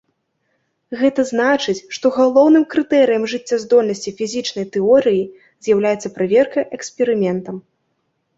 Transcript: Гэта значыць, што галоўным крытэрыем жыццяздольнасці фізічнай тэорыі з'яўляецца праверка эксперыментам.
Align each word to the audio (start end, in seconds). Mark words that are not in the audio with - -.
Гэта 1.01 1.21
значыць, 1.31 1.75
што 1.97 2.11
галоўным 2.15 2.65
крытэрыем 2.71 3.27
жыццяздольнасці 3.33 4.15
фізічнай 4.23 4.65
тэорыі 4.77 5.21
з'яўляецца 5.67 6.13
праверка 6.17 6.59
эксперыментам. 6.81 7.63